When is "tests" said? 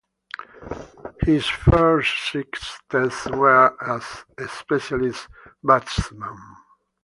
2.89-3.27